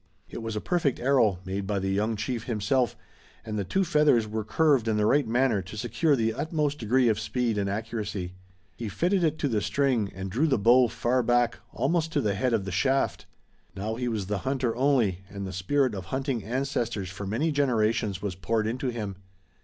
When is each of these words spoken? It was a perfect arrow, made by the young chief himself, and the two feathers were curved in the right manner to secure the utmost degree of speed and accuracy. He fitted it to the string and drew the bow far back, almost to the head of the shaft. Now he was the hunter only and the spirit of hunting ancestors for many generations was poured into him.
It 0.31 0.41
was 0.41 0.55
a 0.55 0.61
perfect 0.61 0.99
arrow, 0.99 1.37
made 1.45 1.67
by 1.67 1.77
the 1.77 1.91
young 1.91 2.15
chief 2.15 2.45
himself, 2.45 2.95
and 3.45 3.55
the 3.55 3.63
two 3.63 3.83
feathers 3.85 4.27
were 4.27 4.43
curved 4.43 4.87
in 4.87 4.97
the 4.97 5.05
right 5.05 5.27
manner 5.27 5.61
to 5.61 5.77
secure 5.77 6.15
the 6.15 6.33
utmost 6.33 6.79
degree 6.79 7.07
of 7.07 7.19
speed 7.19 7.55
and 7.55 7.69
accuracy. 7.69 8.33
He 8.75 8.89
fitted 8.89 9.23
it 9.23 9.37
to 9.37 9.47
the 9.47 9.61
string 9.61 10.11
and 10.15 10.31
drew 10.31 10.47
the 10.47 10.57
bow 10.57 10.87
far 10.87 11.21
back, 11.21 11.59
almost 11.71 12.11
to 12.13 12.21
the 12.21 12.33
head 12.33 12.51
of 12.51 12.65
the 12.65 12.71
shaft. 12.71 13.27
Now 13.75 13.93
he 13.93 14.07
was 14.07 14.25
the 14.25 14.39
hunter 14.39 14.75
only 14.75 15.19
and 15.29 15.45
the 15.45 15.53
spirit 15.53 15.93
of 15.93 16.05
hunting 16.05 16.43
ancestors 16.43 17.11
for 17.11 17.27
many 17.27 17.51
generations 17.51 18.23
was 18.23 18.33
poured 18.33 18.65
into 18.65 18.87
him. 18.89 19.17